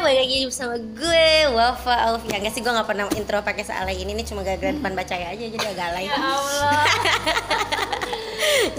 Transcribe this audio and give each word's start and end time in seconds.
balik 0.00 0.24
lagi 0.24 0.48
bersama 0.48 0.80
gue 0.80 1.28
Wafa 1.52 1.94
Alfia 2.08 2.40
Enggak 2.40 2.56
sih 2.56 2.64
gue 2.64 2.72
gak 2.72 2.88
pernah 2.88 3.04
intro 3.12 3.44
pakai 3.44 3.68
sealay 3.68 4.00
ini. 4.00 4.16
Ini 4.16 4.24
cuma 4.24 4.40
gara-gara 4.40 4.72
depan 4.72 4.96
bacanya 4.96 5.28
aja 5.28 5.44
jadi 5.44 5.66
agak 5.76 5.86
alay. 5.92 6.08
Ya 6.08 6.16
Allah. 6.16 6.84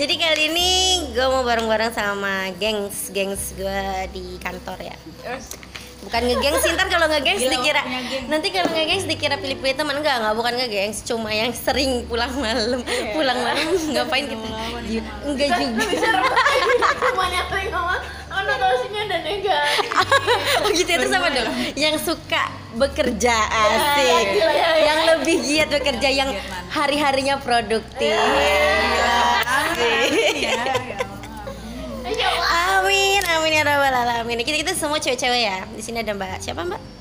Jadi 0.01 0.17
kali 0.17 0.49
ini 0.49 0.69
gue 1.13 1.27
mau 1.29 1.45
bareng-bareng 1.45 1.93
sama 1.93 2.49
gengs 2.57 3.13
Gengs 3.13 3.53
gue 3.53 4.09
di 4.09 4.41
kantor 4.41 4.81
ya. 4.81 4.97
Bukan 6.01 6.21
ngegengs 6.25 6.65
sih, 6.65 6.73
ntar 6.73 6.89
kalau 6.89 7.05
ngegengs 7.05 7.45
Gila, 7.45 7.61
dikira. 7.61 7.81
Nanti 8.25 8.49
kalau 8.49 8.73
ngegengs 8.73 9.05
dikira 9.05 9.37
pilih-pilih 9.37 9.77
teman. 9.77 10.01
Enggak, 10.01 10.17
enggak 10.17 10.33
bukan 10.33 10.53
ngegengs. 10.57 11.05
Cuma 11.05 11.29
yang 11.29 11.53
sering 11.53 12.09
pulang 12.09 12.33
malam. 12.41 12.81
Pulang 13.13 13.37
malam 13.37 13.69
ngapain 13.93 14.25
kita? 14.25 14.49
Enggak 15.29 15.49
juga 15.61 15.85
Konotasinya 18.41 19.03
dan 19.05 19.21
negatif. 19.21 19.89
Oh 20.61 20.69
gitu 20.69 20.89
itu 20.89 21.07
sama 21.09 21.29
dong. 21.33 21.49
Yang 21.73 22.05
suka 22.05 22.49
bekerja 22.77 23.33
asik. 23.49 24.37
ya, 24.37 24.49
ya, 24.49 24.49
ya. 24.53 24.69
Yang 24.85 24.99
lebih 25.13 25.35
giat 25.41 25.69
bekerja 25.73 26.09
yang 26.09 26.29
hari-harinya 26.69 27.41
produktif. 27.41 28.13
Asik. 29.41 30.53
Ya 32.11 32.27
Allah. 32.29 32.81
Amin, 32.85 33.21
amin 33.23 33.51
ya 33.55 33.63
rabbal 33.65 33.95
alamin. 33.95 34.43
Kita 34.45 34.57
kita 34.61 34.73
semua 34.77 34.99
cewek-cewek 35.01 35.41
ya. 35.41 35.57
Di 35.73 35.81
sini 35.81 36.03
ada 36.03 36.13
Mbak. 36.13 36.43
Siapa 36.43 36.61
Mbak? 36.61 37.00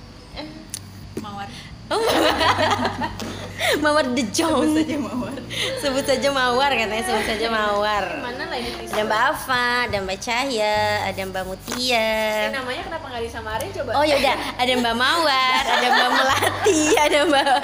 Mawar. 1.91 2.23
Oh, 3.61 3.77
Mawar 3.85 4.09
The 4.17 4.25
Jong. 4.33 4.73
Saja 4.73 4.97
mawar. 4.97 5.37
Sebut 5.79 6.01
saja 6.03 6.29
Mawar 6.33 6.73
katanya, 6.73 7.05
sebut 7.05 7.25
saja 7.29 7.47
Mawar. 7.47 8.05
Mana 8.19 8.49
lah 8.49 8.57
ini 8.57 8.73
Tisa? 8.73 8.97
Ada 8.97 9.03
Mbak 9.05 9.21
Ava, 9.21 9.67
ada 9.85 9.97
Mbak 10.01 10.19
Cahya, 10.19 10.79
ada 11.05 11.21
Mbak 11.29 11.45
Mutia. 11.45 12.09
Eh, 12.41 12.51
namanya 12.51 12.83
kenapa 12.89 13.05
nggak 13.07 13.23
disamarin 13.23 13.69
coba? 13.71 13.91
Oh 13.95 14.03
yaudah, 14.03 14.37
ada 14.57 14.73
Mbak 14.75 14.95
Mawar, 14.97 15.63
ada 15.69 15.87
Mbak 15.87 16.09
Melati, 16.09 16.81
ada 16.97 17.19
Mbak 17.29 17.57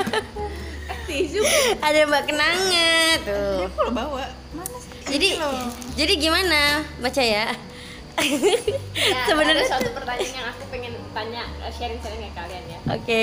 tisu. 1.08 1.40
ada 1.78 2.00
Mbak 2.04 2.22
Kenanga 2.24 2.92
tuh. 3.24 3.60
kalau 3.76 3.92
bawa 3.92 4.24
mana 4.52 4.76
sih 4.76 4.92
Jadi 5.08 5.28
jadi 5.96 6.12
gimana 6.16 6.60
baca 6.98 7.22
ya? 7.22 7.46
Ya, 8.18 9.20
Sebenarnya 9.30 9.62
ada 9.62 9.78
suatu 9.78 9.90
pertanyaan 9.94 10.32
yang 10.34 10.46
aku 10.50 10.62
pengen 10.68 10.92
tanya 11.14 11.44
eh, 11.60 11.70
sharing-sharing 11.70 12.18
ke 12.24 12.32
kalian 12.34 12.64
ya. 12.88 12.96
Oke. 12.96 13.22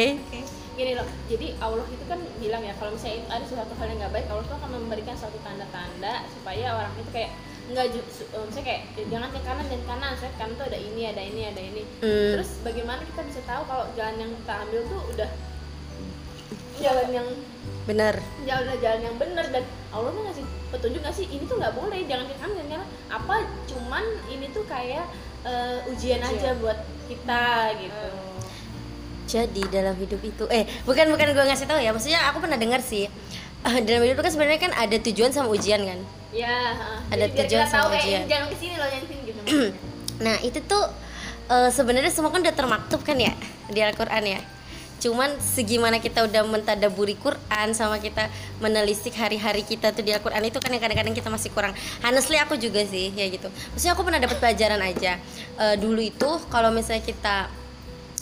Gini 0.76 0.92
loh, 0.92 1.08
jadi 1.32 1.56
Allah 1.64 1.88
itu 1.88 2.04
kan 2.04 2.20
bilang 2.38 2.60
ya 2.60 2.76
kalau 2.76 2.92
misalnya 2.92 3.24
itu 3.24 3.30
ada 3.32 3.46
sesuatu 3.48 3.74
hal 3.80 3.88
yang 3.88 4.00
nggak 4.04 4.14
baik, 4.14 4.28
Allah 4.28 4.44
tuh 4.44 4.56
akan 4.60 4.70
memberikan 4.76 5.16
suatu 5.16 5.40
tanda-tanda 5.40 6.28
supaya 6.36 6.76
orang 6.76 6.92
itu 7.00 7.12
kayak 7.16 7.32
nggak 7.66 7.86
ju- 7.96 8.12
su- 8.12 8.28
eh, 8.30 8.44
misalnya 8.44 8.68
kayak 8.68 8.82
eh, 9.00 9.08
jangan 9.08 9.30
ke 9.32 9.40
kanan 9.42 9.66
dan 9.72 9.82
kanan, 9.88 10.12
saya 10.20 10.32
kanan 10.36 10.54
tuh 10.60 10.68
ada 10.68 10.78
ini, 10.78 11.02
ada 11.08 11.22
ini, 11.24 11.42
ada 11.48 11.62
ini. 11.64 11.84
Hmm. 12.04 12.32
Terus 12.38 12.50
bagaimana 12.62 13.02
kita 13.08 13.22
bisa 13.24 13.40
tahu 13.48 13.64
kalau 13.66 13.88
jalan 13.96 14.16
yang 14.20 14.32
kita 14.36 14.54
ambil 14.68 14.82
tuh 14.86 15.02
udah 15.16 15.30
jalan 16.76 17.08
yang 17.10 17.28
Bener. 17.86 18.18
jalan 18.50 18.76
jalan 18.82 19.02
yang 19.06 19.16
benar 19.22 19.46
dan 19.54 19.62
Allah 19.94 20.10
tuh 20.10 20.26
ngasih 20.26 20.46
petunjuk 20.74 21.06
nggak 21.06 21.16
sih 21.16 21.30
ini 21.30 21.46
tuh 21.46 21.62
nggak 21.62 21.78
boleh 21.78 22.02
jangan 22.10 22.26
ke 22.26 22.36
kanan 22.42 22.56
jangan 22.58 22.66
ke 22.66 22.74
kanan 22.74 22.90
apa 23.14 23.36
cuman 23.70 24.06
ini 24.28 24.46
tuh 24.50 24.66
kayak 24.66 25.06
eh, 25.46 25.78
ujian, 25.94 26.18
aja 26.20 26.58
buat 26.58 26.82
kita 27.06 27.46
gitu 27.78 28.08
Jadi 29.36 29.62
dalam 29.68 29.96
hidup 29.96 30.22
itu 30.24 30.48
eh 30.48 30.64
bukan 30.84 31.12
bukan 31.12 31.28
gue 31.30 31.44
ngasih 31.44 31.68
tahu 31.68 31.76
ya, 31.78 31.92
maksudnya 31.92 32.24
aku 32.32 32.40
pernah 32.40 32.56
dengar 32.56 32.80
sih. 32.80 33.12
eh, 33.66 33.78
dalam 33.84 34.00
hidup 34.00 34.16
itu 34.16 34.24
kan 34.24 34.32
sebenarnya 34.32 34.62
kan 34.62 34.72
ada 34.74 34.98
tujuan 35.02 35.30
sama 35.30 35.52
ujian 35.52 35.84
kan. 35.84 36.00
ya 36.32 36.48
heeh. 36.72 37.00
Ada 37.12 37.26
tujuan 37.34 37.64
kita 37.64 37.68
tahu 37.68 37.84
sama 37.84 37.92
kayak 37.92 38.04
ujian. 38.04 38.22
ini 38.22 38.30
jangan 38.30 38.48
ke 38.48 38.56
sini 38.56 38.76
loh 38.76 38.88
jangan 38.88 39.04
ke 39.04 39.10
sini 39.10 39.22
gitu 39.26 39.40
Nah 40.26 40.36
itu 40.40 40.60
tuh 40.64 40.84
eh, 41.48 41.70
sebenarnya 41.70 42.12
semua 42.12 42.32
kan 42.32 42.40
udah 42.40 42.56
termaktub 42.56 43.02
kan 43.04 43.18
ya 43.20 43.34
di 43.68 43.80
Al-Quran 43.82 44.24
ya. 44.24 44.40
Cuman 44.96 45.36
segimana 45.38 46.00
kita 46.00 46.24
udah 46.24 46.48
mentadaburi 46.48 47.20
Quran 47.20 47.76
sama 47.76 48.00
kita 48.00 48.32
menelisik 48.58 49.12
hari-hari 49.14 49.62
kita 49.62 49.92
tuh 49.92 50.02
di 50.02 50.16
Al-Quran 50.16 50.40
itu 50.42 50.58
kan 50.58 50.72
yang 50.72 50.80
kadang-kadang 50.80 51.12
kita 51.12 51.28
masih 51.28 51.52
kurang. 51.52 51.76
Honestly 52.00 52.40
aku 52.40 52.56
juga 52.56 52.80
sih 52.88 53.12
ya 53.12 53.28
gitu. 53.28 53.52
Maksudnya 53.76 53.92
aku 53.92 54.08
pernah 54.08 54.24
dapat 54.24 54.38
pelajaran 54.40 54.80
aja. 54.80 55.20
Eh, 55.60 55.76
dulu 55.76 56.00
itu 56.00 56.30
kalau 56.48 56.72
misalnya 56.72 57.04
kita 57.04 57.52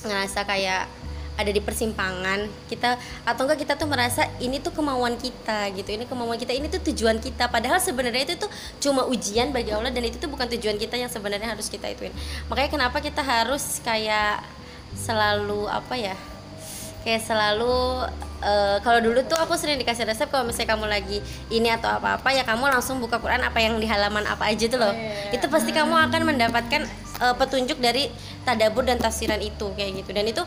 ngerasa 0.03 0.44
kayak 0.44 0.90
ada 1.34 1.50
di 1.50 1.58
persimpangan 1.58 2.46
kita 2.70 2.96
atau 3.26 3.42
enggak 3.46 3.66
kita 3.66 3.74
tuh 3.74 3.90
merasa 3.90 4.30
ini 4.38 4.62
tuh 4.62 4.70
kemauan 4.70 5.18
kita 5.18 5.74
gitu 5.74 5.90
ini 5.90 6.06
kemauan 6.06 6.38
kita 6.38 6.54
ini 6.54 6.70
tuh 6.70 6.82
tujuan 6.94 7.18
kita. 7.18 7.50
Padahal 7.50 7.82
sebenarnya 7.82 8.34
itu 8.34 8.36
tuh 8.38 8.52
cuma 8.84 9.06
ujian 9.10 9.50
bagi 9.50 9.74
Allah 9.74 9.90
dan 9.90 10.06
itu 10.06 10.22
tuh 10.22 10.30
bukan 10.30 10.46
tujuan 10.58 10.78
kita 10.78 10.98
yang 10.98 11.10
sebenarnya 11.10 11.58
harus 11.58 11.68
kita 11.70 11.90
ituin. 11.90 12.14
Makanya 12.50 12.70
kenapa 12.70 12.98
kita 13.02 13.26
harus 13.26 13.82
kayak 13.82 14.46
selalu 14.94 15.66
apa 15.66 15.98
ya 15.98 16.16
kayak 17.04 17.20
selalu 17.20 18.08
eh, 18.40 18.78
kalau 18.80 19.00
dulu 19.04 19.20
tuh 19.28 19.36
aku 19.36 19.60
sering 19.60 19.76
dikasih 19.76 20.08
resep 20.08 20.32
kalau 20.32 20.48
misalnya 20.48 20.78
kamu 20.78 20.86
lagi 20.88 21.18
ini 21.52 21.68
atau 21.68 22.00
apa-apa 22.00 22.32
ya 22.32 22.48
kamu 22.48 22.72
langsung 22.72 23.04
buka 23.04 23.20
Quran 23.20 23.44
apa 23.44 23.60
yang 23.60 23.76
di 23.82 23.88
halaman 23.90 24.24
apa 24.24 24.48
aja 24.48 24.66
tuh 24.72 24.80
loh. 24.80 24.94
Itu 25.36 25.52
pasti 25.52 25.76
kamu 25.76 25.92
akan 26.10 26.22
mendapatkan 26.30 26.88
eh, 27.23 27.34
petunjuk 27.34 27.78
dari 27.78 28.11
tadabur 28.44 28.84
dan 28.84 29.00
tafsiran 29.00 29.39
itu 29.39 29.72
kayak 29.73 30.03
gitu 30.03 30.11
dan 30.11 30.25
itu 30.25 30.44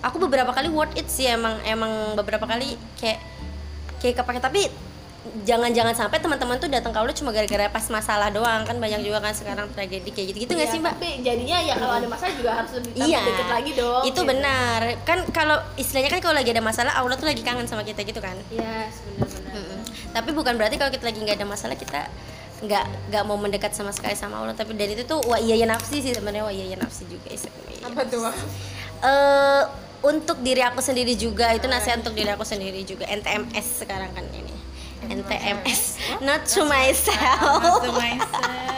aku 0.00 0.16
beberapa 0.18 0.50
kali 0.50 0.70
worth 0.70 0.94
it 0.94 1.06
sih 1.06 1.26
emang 1.26 1.58
emang 1.64 1.90
beberapa 2.14 2.46
kali 2.46 2.72
kayak 2.96 3.18
kayak 3.98 4.14
kepake 4.16 4.38
tapi 4.38 4.62
jangan-jangan 5.44 5.92
sampai 5.92 6.16
teman-teman 6.16 6.56
tuh 6.56 6.72
datang 6.72 6.90
ke 6.90 6.98
Allah 6.98 7.12
cuma 7.12 7.28
gara-gara 7.28 7.68
pas 7.68 7.84
masalah 7.92 8.32
doang 8.32 8.64
kan 8.64 8.72
banyak 8.74 9.04
juga 9.04 9.20
kan 9.20 9.36
sekarang 9.36 9.68
tragedi 9.68 10.08
kayak 10.08 10.32
gitu 10.32 10.38
gitu 10.40 10.52
nggak 10.56 10.64
Iya, 10.64 10.72
sih 10.72 10.80
mbak 10.80 10.94
tapi 10.96 11.08
jadinya 11.20 11.58
ya 11.60 11.74
kalau 11.76 11.92
ada 11.92 12.08
masalah 12.08 12.32
juga 12.32 12.50
harus 12.56 12.72
lebih 12.72 12.90
Iya, 12.96 13.20
deket 13.20 13.48
lagi 13.52 13.70
dong 13.76 14.02
itu 14.02 14.16
gitu. 14.16 14.20
benar. 14.24 14.80
Kan 15.04 15.18
kalau 15.28 15.60
istilahnya 15.76 16.08
kan 16.08 16.20
kalau 16.24 16.34
lagi 16.34 16.50
ada 16.50 16.64
masalah 16.64 16.92
Allah 16.96 17.20
tuh 17.20 17.28
lagi 17.28 17.44
kangen 17.44 17.68
sama 17.68 17.84
kita 17.84 18.00
gitu 18.00 18.16
kan. 18.16 18.32
iya 18.48 18.88
benar-benar 18.88 19.52
Mm-mm. 19.52 19.78
Tapi 20.10 20.30
bukan 20.32 20.54
berarti 20.56 20.76
kalau 20.80 20.88
kita 20.88 21.04
lagi 21.04 21.18
nggak 21.20 21.36
ada 21.36 21.46
masalah 21.46 21.76
kita 21.76 22.00
nggak 22.60 22.84
nggak 23.12 23.22
mau 23.24 23.40
mendekat 23.40 23.72
sama 23.72 23.92
sekali 23.92 24.16
sama 24.16 24.40
Allah. 24.44 24.56
Tapi 24.56 24.76
dari 24.76 24.92
itu 24.96 25.04
tuh 25.08 25.20
wa 25.24 25.40
iya 25.40 25.56
ya 25.56 25.66
nafsi 25.68 26.04
sih 26.04 26.12
sebenarnya 26.12 26.44
wa 26.44 26.52
iya 26.52 26.72
ya 26.72 26.76
nafsi 26.76 27.08
juga 27.08 27.28
sebenarnya. 27.32 27.84
apa 27.88 28.00
tuh 28.04 28.20
Wak? 28.20 28.36
Eh, 29.00 29.62
untuk 30.00 30.40
diri 30.40 30.64
aku 30.64 30.80
sendiri 30.80 31.12
juga 31.16 31.52
itu 31.52 31.68
nasihat 31.68 32.00
untuk 32.00 32.16
diri 32.16 32.32
aku 32.32 32.44
sendiri 32.44 32.84
juga 32.84 33.04
NTMS 33.08 33.84
sekarang 33.84 34.12
kan 34.16 34.24
ini 34.32 34.52
NTMS 35.08 35.96
not 36.24 36.44
to 36.48 36.64
myself 36.64 37.60
Not 37.60 37.84
to 37.84 37.92
myself 37.92 38.68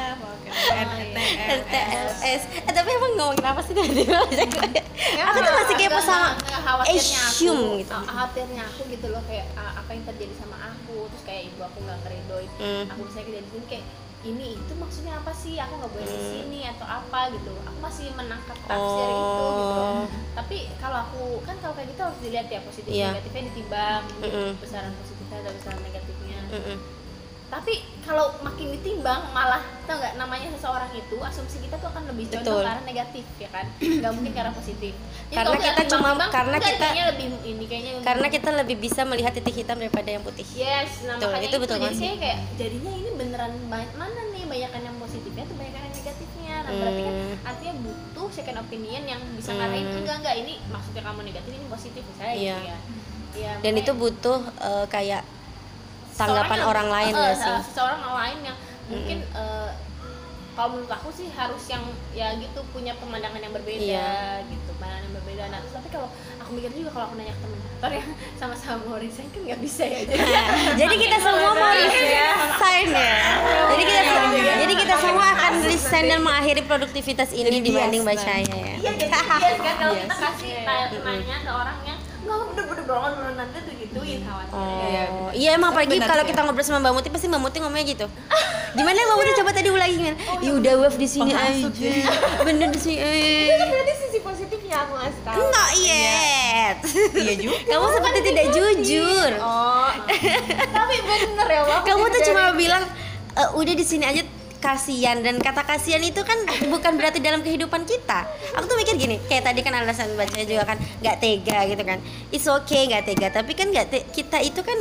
NTLS 0.63 2.43
eh 2.63 2.73
tapi 2.73 2.89
emang 2.91 3.13
ngomongin 3.15 3.45
apa 3.45 3.61
sih 3.61 3.75
tadi 3.75 4.03
aku 4.07 5.39
tuh 5.39 5.53
masih 5.55 5.75
kepo 5.77 6.01
sama 6.01 6.39
Asium 6.87 7.77
gitu. 7.77 7.91
Khawatirnya 7.93 8.63
aku 8.65 8.81
gitu 8.89 9.07
loh 9.09 9.23
kayak 9.25 9.47
apa 9.55 9.91
yang 9.91 10.05
terjadi 10.05 10.35
sama 10.37 10.57
aku. 10.65 11.07
Terus 11.09 11.23
kayak 11.23 11.43
ibu 11.49 11.61
aku 11.61 11.79
nggak 11.81 11.99
ngeridoin 12.01 12.51
Hmm. 12.55 12.85
aku 12.87 13.01
misalnya 13.05 13.41
di 13.41 13.49
sini 13.49 13.67
kayak 13.67 13.85
ini 14.23 14.55
itu 14.55 14.73
maksudnya 14.75 15.19
apa 15.19 15.33
sih? 15.33 15.59
Aku 15.59 15.73
nggak 15.75 15.91
boleh 15.91 16.07
di 16.07 16.15
Hmm. 16.15 16.31
sini 16.33 16.61
atau 16.69 16.87
apa? 16.87 17.21
gitu. 17.31 17.51
Aku 17.61 17.79
masih 17.81 18.07
menangkap 18.15 18.55
tafsir 18.63 19.09
itu 19.09 19.19
gitu 19.53 19.83
Oh. 19.83 20.05
tapi 20.33 20.57
kalau 20.79 20.99
aku 21.03 21.23
kan 21.43 21.57
kalau 21.59 21.75
kayak 21.75 21.91
gitu 21.91 22.01
harus 22.01 22.19
dilihat 22.21 22.47
ya 22.47 22.61
positif 22.63 22.89
Iya. 22.89 23.09
negatifnya 23.11 23.43
ditimbang 23.51 24.03
besaran 24.59 24.93
positifnya 24.97 25.37
atau 25.41 25.53
besaran 25.53 25.81
negatifnya. 25.83 26.39
Tapi 27.53 27.73
kalau 28.01 28.33
makin 28.41 28.73
ditimbang 28.73 29.29
malah 29.29 29.61
tau 29.85 29.95
nggak 29.95 30.17
namanya 30.17 30.49
seseorang 30.51 30.89
itu 30.91 31.21
asumsi 31.21 31.61
kita 31.61 31.77
tuh 31.77 31.87
akan 31.87 32.09
lebih 32.09 32.33
condong 32.33 32.65
arah 32.65 32.81
negatif 32.83 33.29
ya 33.37 33.47
kan? 33.47 33.69
Nggak 33.77 34.09
mungkin 34.11 34.33
ke 34.33 34.41
arah 34.41 34.55
positif. 34.55 34.97
Jadi 35.29 35.37
Karena 35.37 35.57
kita 35.61 35.83
cuma- 35.87 36.17
karena 36.29 36.57
kita- 36.59 36.81
kayaknya 36.83 37.05
lebih 37.13 37.27
ini 37.45 37.65
kayaknya 37.67 37.93
karena 38.01 38.27
kita 38.27 38.51
lebih 38.55 38.77
bisa 38.79 39.01
melihat 39.05 39.33
titik 39.33 39.53
hitam 39.55 39.77
daripada 39.77 40.09
yang 40.09 40.23
putih. 40.23 40.49
Yes 40.51 41.05
nah 41.05 41.15
Betul, 41.15 41.29
makanya 41.29 41.45
itu 41.45 41.51
itu, 41.51 41.63
betul 41.63 41.77
jadi 41.79 41.95
saya 41.95 42.15
kayak 42.17 42.39
jadinya 42.57 42.93
ini 42.95 43.11
beneran 43.13 43.53
banyak 43.69 43.93
mana 43.95 44.21
nih 44.33 44.45
banyakan 44.47 44.81
yang 44.83 44.97
positifnya 44.97 45.45
tuh 45.45 45.55
banyakan 45.55 45.81
yang 45.83 45.95
negatifnya? 45.95 46.55
Nah 46.59 46.73
berarti 46.73 47.03
kan 47.03 47.15
Hmm. 47.15 47.37
artinya 47.45 47.75
butuh 47.83 48.29
second 48.33 48.59
opinion 48.59 49.03
yang 49.05 49.21
bisa 49.37 49.51
Hmm. 49.51 49.61
ngarahin 49.61 49.87
enggak 49.95 50.17
enggak 50.19 50.37
ini 50.39 50.55
maksudnya 50.67 51.03
kamu 51.05 51.21
negatif 51.23 51.53
ini 51.53 51.67
positif 51.69 52.03
misalnya 52.03 52.33
Iya. 52.35 52.57
gitu 52.57 52.65
ya. 52.65 52.79
Iya, 53.33 53.53
dan 53.55 53.71
makanya- 53.71 53.81
itu 53.83 53.93
butuh 53.95 54.39
eh, 54.59 54.87
kayak 54.89 55.23
tanggapan 56.15 56.57
Seseorang 56.57 56.71
orang 56.71 56.87
yang- 56.87 56.95
lain 56.95 57.09
eh, 57.09 57.17
nggak 57.17 57.33
eh, 57.33 57.39
sih. 57.39 57.57
seseorang 57.67 58.01
lain 58.03 58.39
yang 58.43 58.57
mungkin 58.85 59.19
eh, 59.25 59.71
kalau 60.53 60.69
menurut 60.71 60.93
aku 60.93 61.09
sih 61.11 61.33
harus 61.33 61.65
yang 61.67 61.81
ya 62.13 62.37
gitu 62.37 62.61
punya 62.69 62.93
pemandangan 62.95 63.41
yang 63.41 63.51
berbeda 63.51 63.81
Iya. 63.81 64.45
gitu 64.45 64.71
pandangan 64.77 65.03
yang 65.03 65.15
berbeda. 65.17 65.43
Nah 65.49 65.59
terus 65.59 65.73
tapi 65.73 65.89
kalau 65.89 66.09
aku 66.37 66.51
mikir 66.53 66.69
juga 66.71 66.91
kalau 66.93 67.05
aku 67.07 67.15
nanya 67.17 67.33
ke 67.33 67.41
temen 67.41 67.57
kantor 67.59 67.91
yang 67.99 68.09
sama-sama 68.37 68.81
mau 68.85 68.99
resign 69.01 69.33
kan 69.33 69.41
nggak 69.43 69.61
bisa 69.61 69.83
ya. 69.83 70.01
Jadi 70.11 70.23
jadi 70.83 70.95
kita 70.99 71.17
semua 71.19 71.53
mau 71.55 71.73
resign 71.73 72.87
ya. 72.93 73.17
Jadi 73.67 73.83
kita 73.83 74.01
jadi 74.55 74.75
kita 74.77 74.95
semua 74.99 75.27
akan 75.31 75.53
resign 75.65 76.05
dan 76.07 76.21
mengakhiri 76.21 76.63
produktivitas 76.63 77.29
ini 77.33 77.59
dibanding 77.59 78.05
baca 78.05 78.33
ya. 78.37 78.45
Iya 78.77 78.91
jadi 78.93 79.09
bias 79.09 79.57
kan 79.59 79.75
kalau 79.79 79.95
kita 79.97 80.17
kasih 80.21 80.53
tanya 80.63 80.99
nanya 81.01 81.37
ke 81.41 81.51
orang 81.51 81.79
yang 81.83 81.99
nggak 82.23 82.37
banget 82.85 83.13
bener 83.19 83.35
nanti 83.39 83.57
tuh 83.63 83.75
gituin 83.79 84.21
khawatirnya 84.25 85.05
Oh, 85.13 85.31
iya 85.33 85.57
emang 85.57 85.73
apalagi 85.73 85.97
kalau 85.99 86.25
kita 86.29 86.41
ngobrol 86.45 86.65
sama 86.65 86.79
Mbak 86.85 86.93
Muti 86.93 87.09
pasti 87.09 87.27
Mbak 87.29 87.41
Muti 87.41 87.57
ngomongnya 87.63 87.87
gitu. 87.89 88.07
Gimana 88.77 88.99
Mbak 88.99 89.17
Muti 89.17 89.33
coba 89.41 89.51
tadi 89.53 89.69
ulangi 89.73 89.99
kan? 90.01 90.15
Ya 90.45 90.51
udah 90.53 90.73
waf 90.85 90.95
di 90.97 91.09
sini 91.09 91.33
aja. 91.33 91.69
Ya. 91.73 92.13
Bener 92.47 92.69
di 92.69 92.81
sini. 92.81 92.97
eh. 93.01 93.49
berarti 93.57 93.93
sisi 93.97 94.19
nih 94.73 94.81
aku 94.81 94.93
ngasih 94.97 95.21
tahu. 95.21 95.37
Not 95.53 95.71
yet. 95.77 96.77
Iya 97.13 97.33
juga. 97.37 97.57
Kamu 97.71 97.87
seperti 97.93 98.19
tidak 98.33 98.47
jujur. 98.57 99.31
Oh. 99.45 99.91
Tapi 100.73 100.95
bener 101.05 101.49
ya, 101.53 101.63
Wak. 101.69 101.81
Kamu 101.85 102.05
tuh 102.09 102.21
cuma 102.33 102.43
bilang 102.57 102.83
"E, 103.37 103.43
udah 103.53 103.75
di 103.77 103.85
sini 103.85 104.05
aja 104.09 104.25
kasihan 104.63 105.19
dan 105.21 105.43
kata 105.43 105.67
kasihan 105.67 105.99
itu 105.99 106.23
kan 106.23 106.39
bukan 106.71 106.95
berarti 106.95 107.19
dalam 107.19 107.43
kehidupan 107.43 107.83
kita. 107.83 108.23
Aku 108.55 108.71
tuh 108.71 108.79
mikir 108.79 108.95
gini, 108.95 109.19
kayak 109.27 109.51
tadi 109.51 109.61
kan 109.67 109.75
alasan 109.75 110.15
baca 110.15 110.39
juga 110.39 110.63
kan 110.63 110.79
nggak 111.03 111.17
tega 111.19 111.59
gitu 111.67 111.83
kan. 111.83 111.99
It's 112.31 112.47
okay 112.47 112.87
nggak 112.87 113.05
tega, 113.11 113.29
tapi 113.35 113.59
kan 113.59 113.75
nggak 113.75 113.87
te- 113.91 114.07
kita 114.15 114.39
itu 114.39 114.63
kan 114.63 114.79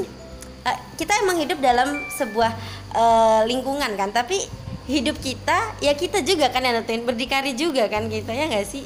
eh, 0.69 0.77
kita 1.01 1.25
emang 1.25 1.41
hidup 1.41 1.57
dalam 1.57 1.97
sebuah 2.13 2.53
eh, 2.93 3.41
lingkungan 3.49 3.97
kan, 3.97 4.13
tapi 4.13 4.45
hidup 4.85 5.17
kita 5.17 5.81
ya 5.81 5.97
kita 5.97 6.21
juga 6.21 6.53
kan 6.53 6.61
yang 6.61 6.77
nentuin 6.77 7.01
berdikari 7.01 7.57
juga 7.57 7.89
kan 7.89 8.05
kita 8.05 8.31
ya 8.37 8.45
nggak 8.45 8.69
sih. 8.69 8.85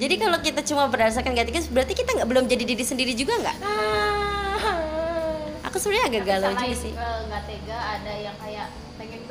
Jadi 0.00 0.14
kalau 0.20 0.40
kita 0.40 0.60
cuma 0.64 0.88
berdasarkan 0.92 1.32
nggak 1.32 1.48
tega, 1.48 1.60
berarti 1.72 1.92
kita 1.96 2.20
nggak 2.20 2.28
belum 2.28 2.44
jadi 2.44 2.64
diri 2.68 2.84
sendiri 2.84 3.12
juga 3.16 3.40
nggak? 3.40 3.56
Aku 5.70 5.76
sebenarnya 5.80 6.06
agak 6.12 6.22
galau 6.28 6.52
juga 6.60 6.76
sih. 6.76 6.92
nggak 6.92 7.42
tega 7.48 7.78
ada 7.78 8.12
yang 8.20 8.36
kayak 8.36 8.68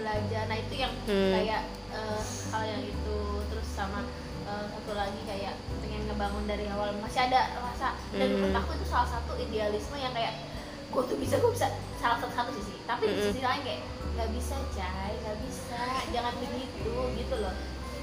belajar. 0.09 0.44
Nah 0.50 0.57
itu 0.57 0.73
yang 0.75 0.94
Hmm. 1.06 1.31
kayak 1.31 1.61
eh, 1.89 2.21
hal 2.50 2.63
yang 2.65 2.81
itu. 2.83 3.17
Terus 3.45 3.67
sama 3.69 4.01
eh, 4.44 4.65
satu 4.67 4.91
lagi 4.94 5.21
kayak 5.23 5.53
pengen 5.79 6.09
ngebangun 6.09 6.45
dari 6.45 6.65
awal. 6.67 6.89
Masih 6.97 7.29
ada 7.29 7.53
rasa. 7.61 7.94
Dan 8.09 8.25
Hmm. 8.25 8.33
menurut 8.41 8.56
aku 8.57 8.71
itu 8.75 8.85
salah 8.89 9.06
satu 9.07 9.38
idealisme 9.38 9.94
yang 9.95 10.09
kayak 10.09 10.33
gue 10.89 11.03
tuh 11.06 11.17
bisa 11.21 11.38
gue 11.38 11.51
bisa 11.53 11.69
salah 12.01 12.17
satu 12.17 12.33
satu 12.33 12.51
sisi. 12.51 12.81
Tapi 12.83 13.06
di 13.06 13.13
Mm-mm. 13.13 13.25
sisi 13.29 13.41
lain 13.45 13.61
kayak 13.61 13.81
nggak 14.17 14.29
bisa 14.33 14.56
cai. 14.73 15.13
Nggak 15.21 15.38
bisa. 15.45 15.81
Jangan 16.09 16.33
begitu 16.41 16.94
gitu 17.13 17.35
loh. 17.38 17.53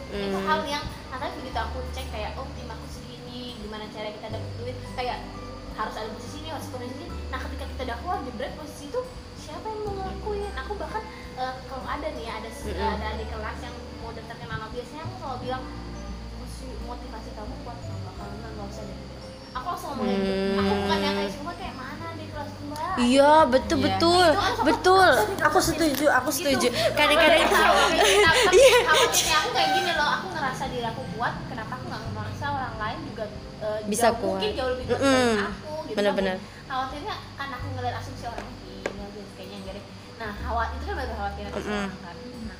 Itu 0.06 0.38
Hmm. 0.38 0.46
hal 0.46 0.60
yang 0.64 0.84
nanti 1.10 1.34
begitu 1.42 1.58
aku 1.58 1.82
cek 1.90 2.06
kayak 2.14 2.38
oh 2.38 2.46
tim 2.54 2.70
aku 2.70 2.86
segini. 2.86 3.58
Gimana 3.58 3.90
cara 3.90 4.14
kita 4.14 4.30
dapet 4.30 4.50
duit? 4.62 4.76
Kayak 4.94 5.18
harus 5.74 5.94
ada 5.98 6.08
posisi 6.14 6.40
ini 6.40 6.48
harus 6.48 6.70
posisi 6.70 6.94
ini. 6.96 7.10
Nah 7.26 7.42
ketika 7.42 7.64
kita 7.66 7.82
dakwah 7.90 8.22
jebret 8.22 8.54
posisi 8.54 8.86
itu 8.86 9.00
siapa 9.36 9.66
yang 9.66 9.80
mau 9.82 9.92
ngelakuin? 9.98 10.54
Aku 10.62 10.72
bahkan 10.78 11.02
eh, 11.36 11.54
kalau 11.62 11.84
ada 11.86 12.08
nih 12.10 12.26
ada 12.28 12.48
Mm-mm. 12.48 12.92
ada 12.92 13.08
di 13.14 13.24
kelas 13.24 13.58
yang 13.60 13.74
mau 13.98 14.10
daftar 14.10 14.34
ke 14.34 14.44
nano 14.44 14.66
biasanya 14.68 15.02
aku 15.04 15.14
selalu 15.16 15.38
bilang 15.42 15.62
"Mosi- 16.36 16.78
motivasi 16.82 17.30
kamu 17.32 17.54
kuat 17.62 17.78
nggak 17.78 18.00
bakal 18.06 18.26
nggak 18.32 18.66
usah 18.66 18.84
deh 18.84 18.98
aku 19.52 19.66
langsung 19.66 19.88
ngomong 19.90 20.08
gitu 20.08 20.32
Hmm. 20.32 20.58
aku 20.58 20.72
bukan 20.78 20.98
yang 20.98 21.14
kayak 21.16 21.32
semua 21.32 21.52
kayak 21.54 21.74
mana 21.74 22.06
di 22.12 22.24
kelas 22.26 22.50
mbak 22.62 22.94
Iya 22.98 23.32
betul 23.46 23.76
Iya. 23.76 23.84
betul 23.86 24.26
Itu 24.26 24.38
kan 24.38 24.64
betul. 24.64 25.08
Aku 25.08 25.28
diterusin. 25.28 25.64
setuju 25.66 26.04
aku 26.10 26.30
setuju. 26.30 26.66
Gitu. 26.66 26.78
Kadang-kadang 26.98 27.40
itu 27.42 27.56
Iya. 27.56 28.28
Iya. 28.50 28.78
Aku 29.36 29.48
kayak 29.50 29.70
gini 29.74 29.92
loh, 29.92 30.08
aku 30.10 30.26
ngerasa 30.30 30.64
diri 30.66 30.86
aku 30.86 31.02
kuat, 31.10 31.34
kenapa 31.46 31.72
aku 31.72 31.84
nggak 31.86 32.02
ngerasa 32.10 32.44
orang 32.50 32.74
lain 32.78 32.98
juga 33.06 33.24
eh, 33.58 33.78
Bisa 33.86 34.06
jauh- 34.06 34.18
kuat. 34.18 34.40
Mungkin 34.40 34.52
jauh 34.54 34.70
lebih 34.72 34.84
kuat 34.86 34.98
Mm-mm. 34.98 35.28
dari 35.30 35.44
aku 35.46 35.72
gitu. 35.82 35.96
Bener-bener. 35.96 36.36
Tapi 36.36 36.64
Khawatirnya 36.66 37.14
kan 37.32 37.48
aku 37.52 37.66
ngeliat 37.70 37.94
asumsi 37.96 38.24
orang 38.26 38.45
khawat 40.46 40.68
itu 40.72 40.84
kan 40.86 40.94
baru 40.94 41.12
khawatiran 41.14 41.50
Mm-mm. 41.50 41.62
seseorang 41.62 42.00
kan. 42.00 42.16
Nah, 42.46 42.58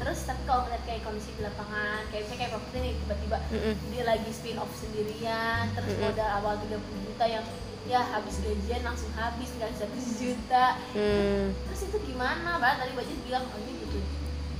terus 0.00 0.18
tapi 0.24 0.42
kalau 0.44 0.60
ngeliat 0.64 0.82
kayak 0.84 1.00
kondisi 1.00 1.30
di 1.32 1.42
lapangan, 1.42 2.02
kayak 2.10 2.22
misalnya 2.26 2.40
kayak 2.40 2.52
waktu 2.54 2.74
ini 2.76 2.90
tiba-tiba 2.98 3.38
Mm-mm. 3.48 3.74
dia 3.88 4.02
lagi 4.04 4.30
spin 4.30 4.58
off 4.58 4.72
sendirian, 4.74 5.64
terus 5.72 5.92
Mm-mm. 5.92 6.04
modal 6.04 6.28
awal 6.36 6.54
30 6.58 7.06
juta 7.06 7.24
yang 7.24 7.46
ya 7.88 8.04
habis 8.06 8.36
gajian 8.38 8.82
langsung 8.84 9.08
habis 9.16 9.50
nggak 9.56 9.72
100 9.72 10.20
juta 10.20 10.66
Hmm, 10.92 11.48
terus 11.64 11.80
itu 11.88 11.96
gimana 12.06 12.60
mbak 12.60 12.76
tadi 12.76 12.92
budget 12.92 13.18
bilang 13.24 13.42
oh, 13.50 13.56
ini 13.56 13.72
butuh 13.82 14.04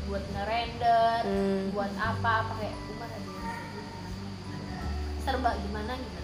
buat 0.09 0.25
ngerender 0.35 1.21
Hmm. 1.29 1.69
buat 1.71 1.93
apa 2.01 2.35
pakai 2.49 2.73
umar 2.91 3.13
gimana 3.13 3.61
serba 5.21 5.51
gimana 5.63 5.93
gimana 5.95 6.20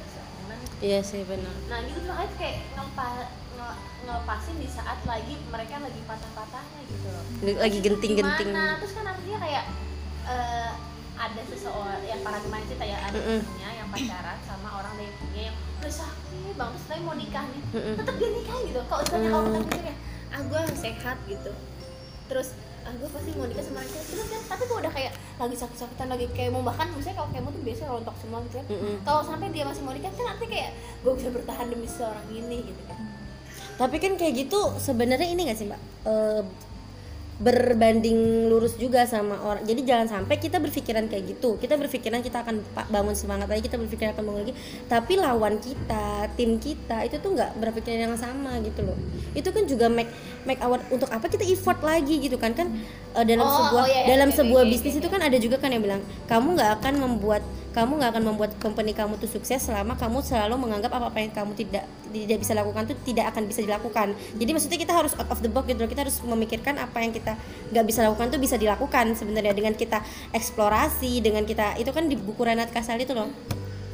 serba 0.49 0.55
gimana 0.57 0.81
Iya 0.81 0.99
sih 1.01 1.23
benar. 1.23 1.55
nah 1.67 1.79
gitu 1.83 1.99
tuh 2.01 2.15
kayak 2.37 2.57
ngepa, 2.73 3.07
nge- 3.53 3.79
ngelepasin 4.03 4.57
di 4.57 4.69
saat 4.69 4.99
lagi 5.03 5.35
mereka 5.47 5.81
lagi 5.81 6.01
patah-patahnya 6.03 6.81
gitu 6.85 7.07
loh 7.09 7.25
Lagi 7.59 7.79
genting-genting. 7.81 8.49
gimana 8.49 8.79
terus 8.79 8.93
kan 8.93 9.05
artinya 9.07 9.39
kayak 9.41 9.65
eh, 10.27 10.71
ada 11.17 11.43
seseorang 11.43 12.03
yang 12.03 12.21
para 12.21 12.39
kemarin 12.39 12.65
cerita 12.67 12.85
ya 12.85 12.99
ada 13.01 13.17
Mm-mm. 13.17 13.41
temennya 13.41 13.71
yang 13.75 13.89
pacaran 13.89 14.39
sama 14.43 14.69
orang 14.75 14.95
dari 14.95 15.13
punya 15.17 15.43
yang 15.45 15.57
udah 15.77 15.93
sakit 15.95 16.53
bang 16.53 16.71
terus 16.71 16.85
tapi 16.87 17.01
mau 17.01 17.17
nikah 17.17 17.45
nih 17.47 17.63
Mm-mm. 17.73 17.95
tetap 17.97 18.15
dia 18.15 18.31
nikah 18.31 18.57
gitu 18.63 18.81
kalau 18.85 19.01
misalnya 19.03 19.29
kalau 19.31 19.43
kita 19.43 19.57
Mm. 19.57 19.67
pikir 19.67 19.83
ya 19.83 19.95
ah 20.29 20.41
gue 20.43 20.61
sehat 20.77 21.17
gitu 21.25 21.51
terus 22.27 22.49
ah 22.87 22.93
gue 22.95 23.09
pasti 23.11 23.31
mau 23.35 23.47
nikah 23.51 23.65
sama 23.67 23.83
orang 23.83 23.91
terus 23.91 24.29
kan 24.31 24.43
tapi 24.47 24.63
tuh 24.65 24.77
udah 24.79 24.93
kayak 24.95 25.13
lagi 25.37 25.57
sakit-sakitan 25.59 26.07
lagi 26.07 26.27
kayak 26.31 26.51
mau 26.55 26.63
bahkan 26.63 26.87
misalnya 26.95 27.19
kalau 27.19 27.29
kemo 27.35 27.49
tuh 27.51 27.63
biasanya 27.67 27.91
rontok 27.91 28.17
semua 28.23 28.39
gitu 28.47 28.55
kan 28.63 28.67
Mm-mm. 28.71 28.95
kalau 29.03 29.21
sampai 29.27 29.49
dia 29.51 29.65
masih 29.67 29.83
mau 29.83 29.91
nikah 29.91 30.13
kan 30.15 30.25
nanti 30.31 30.45
kayak 30.47 30.71
gue 31.03 31.13
bisa 31.19 31.29
bertahan 31.35 31.67
demi 31.67 31.89
seorang 31.91 32.27
ini 32.31 32.59
gitu 32.63 32.83
kan 32.87 32.99
Tapi 33.77 33.97
kan 34.01 34.17
kayak 34.17 34.49
gitu 34.49 34.61
sebenarnya 34.81 35.29
ini 35.29 35.53
gak 35.53 35.59
sih 35.61 35.69
mbak? 35.69 35.77
Eh, 36.09 36.41
berbanding 37.37 38.49
lurus 38.49 38.81
juga 38.81 39.05
sama 39.05 39.37
orang. 39.45 39.61
Jadi 39.69 39.85
jangan 39.85 40.09
sampai 40.09 40.41
kita 40.41 40.57
berpikiran 40.57 41.05
kayak 41.09 41.37
gitu. 41.37 41.61
Kita 41.61 41.77
berpikiran 41.77 42.25
kita 42.25 42.41
akan 42.41 42.65
bangun 42.89 43.13
semangat 43.13 43.53
lagi, 43.53 43.69
kita 43.69 43.77
berpikiran 43.77 44.17
akan 44.17 44.25
bangun 44.25 44.41
lagi. 44.49 44.55
Tapi 44.89 45.13
lawan 45.21 45.61
kita, 45.61 46.33
tim 46.33 46.57
kita 46.57 47.05
itu 47.05 47.21
tuh 47.21 47.37
nggak 47.37 47.61
berpikiran 47.61 48.09
yang 48.09 48.17
sama 48.17 48.57
gitu 48.65 48.81
loh. 48.89 48.97
Itu 49.37 49.53
kan 49.53 49.69
juga 49.69 49.93
make 49.93 50.09
make 50.49 50.61
our 50.65 50.81
untuk 50.89 51.13
apa 51.13 51.29
kita 51.29 51.45
effort 51.45 51.83
lagi 51.85 52.23
gitu 52.23 52.41
kan 52.41 52.57
kan 52.57 52.73
dalam 53.25 53.45
Oh, 53.47 53.53
sebuah 53.53 53.85
oh, 53.85 53.89
iya, 53.89 54.01
iya, 54.03 54.09
dalam 54.17 54.31
sebuah 54.35 54.63
bisnis 54.67 54.99
itu 54.99 55.09
kan 55.09 55.23
ada 55.23 55.39
juga 55.39 55.57
kan 55.57 55.71
yang 55.71 55.81
bilang 55.85 56.03
kamu 56.27 56.57
nggak 56.59 56.71
akan 56.83 56.95
membuat 56.99 57.43
kamu 57.77 58.01
nggak 58.01 58.11
akan 58.17 58.25
membuat 58.25 58.57
company 58.57 58.97
kamu 58.97 59.21
tuh 59.21 59.29
sukses 59.29 59.61
selama 59.61 60.01
kamu 60.01 60.25
selalu 60.25 60.57
menganggap 60.57 60.97
apa 60.97 61.13
apa 61.13 61.19
yang 61.21 61.29
kamu 61.37 61.53
tidak 61.53 61.85
tidak 62.09 62.41
bisa 62.41 62.57
lakukan 62.57 62.89
tuh 62.89 62.97
tidak 63.05 63.29
akan 63.37 63.45
bisa 63.45 63.61
dilakukan. 63.61 64.17
Jadi 64.41 64.51
maksudnya 64.57 64.81
kita 64.81 64.97
harus 64.97 65.13
out 65.13 65.29
of 65.29 65.45
the 65.45 65.51
box 65.53 65.69
gitu 65.69 65.85
loh. 65.85 65.91
kita 65.93 66.09
harus 66.09 66.17
memikirkan 66.25 66.81
apa 66.81 67.05
yang 67.05 67.13
kita 67.13 67.37
nggak 67.77 67.85
bisa 67.85 68.01
lakukan 68.09 68.33
tuh 68.33 68.41
bisa 68.41 68.57
dilakukan 68.57 69.13
sebenarnya. 69.13 69.53
Dengan 69.53 69.77
kita 69.77 70.01
eksplorasi 70.33 71.21
dengan 71.21 71.45
kita 71.45 71.77
itu 71.77 71.93
kan 71.93 72.09
di 72.09 72.17
buku 72.17 72.41
Renat 72.41 72.73
Kasali 72.73 73.05
itu 73.05 73.13
loh. 73.13 73.29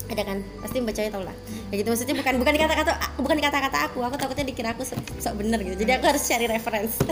Ada 0.06 0.23
kan? 0.31 0.38
Pasti 0.62 0.78
bacanya 0.78 1.11
tau 1.11 1.26
lah. 1.26 1.35
Kayak 1.75 1.78
gitu 1.82 1.88
maksudnya 1.90 2.14
bukan 2.14 2.35
bukan 2.38 2.55
kata-kata 2.55 2.93
bukan 3.19 3.38
kata-kata 3.43 3.78
aku. 3.90 3.99
Aku 4.06 4.14
takutnya 4.14 4.46
dikira 4.46 4.78
aku 4.78 4.87
sok, 4.87 5.02
sok 5.19 5.43
bener 5.43 5.58
gitu. 5.58 5.75
Jadi 5.82 5.90
aku 5.99 6.06
harus 6.06 6.23
cari 6.23 6.46
reference. 6.46 7.02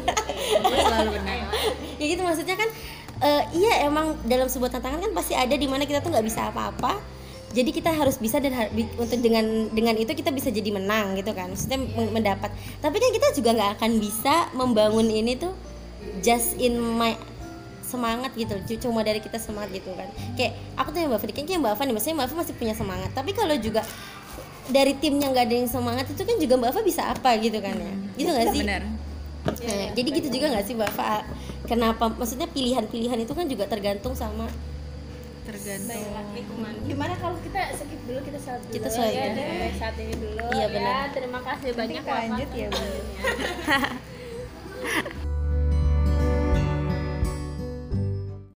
Selalu 0.87 1.19
benar 1.19 1.35
ya 2.01 2.07
gitu 2.09 2.23
maksudnya 2.25 2.57
kan 2.57 2.69
eh, 3.21 3.43
iya 3.53 3.85
emang 3.85 4.17
dalam 4.25 4.49
sebuah 4.49 4.73
tantangan 4.73 5.01
kan 5.01 5.13
pasti 5.13 5.37
ada 5.37 5.53
di 5.53 5.69
mana 5.69 5.85
kita 5.85 6.01
tuh 6.01 6.11
nggak 6.13 6.27
bisa 6.27 6.49
apa-apa. 6.49 6.99
Jadi 7.51 7.75
kita 7.75 7.91
harus 7.91 8.15
bisa 8.15 8.39
dan 8.39 8.55
untuk 8.95 9.19
dengan 9.19 9.43
dengan 9.75 9.99
itu 9.99 10.15
kita 10.15 10.31
bisa 10.31 10.55
jadi 10.55 10.71
menang 10.71 11.19
gitu 11.19 11.35
kan. 11.35 11.51
Maksudnya 11.51 11.83
men- 11.83 12.15
mendapat. 12.15 12.55
Tapi 12.79 12.97
kan 12.97 13.11
kita 13.11 13.27
juga 13.35 13.51
nggak 13.59 13.71
akan 13.79 13.91
bisa 13.99 14.35
membangun 14.55 15.11
ini 15.11 15.35
tuh 15.35 15.51
just 16.23 16.55
in 16.63 16.79
my 16.79 17.19
semangat 17.83 18.31
gitu. 18.39 18.55
Cu- 18.55 18.79
cuma 18.79 19.03
dari 19.03 19.19
kita 19.19 19.43
semangat 19.43 19.75
gitu 19.75 19.91
kan. 19.99 20.07
Kayak 20.39 20.55
aku 20.79 20.95
tuh 20.95 20.99
yang 21.03 21.11
mbak 21.11 21.21
Fadi 21.27 21.33
kayaknya 21.35 21.59
mbak 21.59 21.75
Fani 21.75 21.91
maksudnya 21.91 22.23
mbak 22.23 22.29
Fani 22.31 22.39
masih 22.47 22.55
punya 22.55 22.75
semangat. 22.79 23.11
Tapi 23.19 23.31
kalau 23.35 23.57
juga 23.59 23.83
dari 24.71 24.95
timnya 24.95 25.27
nggak 25.35 25.45
ada 25.51 25.55
yang 25.59 25.67
semangat 25.67 26.07
itu 26.07 26.23
kan 26.23 26.37
juga 26.39 26.55
mbak 26.55 26.71
Fa 26.71 26.81
bisa 26.87 27.03
apa 27.11 27.35
gitu 27.43 27.59
kan 27.59 27.75
ya. 27.75 27.93
Gitu 28.15 28.31
nggak 28.31 28.49
sih? 28.55 28.63
benar. 28.63 28.83
Nah, 29.41 29.89
jadi 29.97 30.09
gitu 30.23 30.29
juga 30.39 30.47
nggak 30.53 30.65
sih 30.69 30.77
Bapak? 30.79 31.25
Kenapa? 31.71 32.11
Maksudnya 32.11 32.51
pilihan-pilihan 32.51 33.19
itu 33.23 33.31
kan 33.31 33.47
juga 33.47 33.65
tergantung 33.71 34.19
sama 34.19 34.51
tergantung 35.41 36.05
gimana 36.87 37.15
kalau 37.19 37.35
kita 37.43 37.75
skip 37.75 38.01
dulu 38.07 38.21
kita 38.23 38.39
saat 38.39 38.61
dulu 38.63 38.75
Kita 38.77 38.89
sholat 38.93 39.13
ya, 39.13 39.25
sampai 39.35 39.73
saat 39.75 39.97
ini 39.99 40.15
dulu 40.15 40.47
Iya, 40.53 40.67
benar. 40.71 40.95
ya 40.95 41.11
terima 41.11 41.41
kasih 41.43 41.69
banyak 41.75 42.03
kita 42.05 42.13
lanjut 42.13 42.51
ya. 42.55 42.69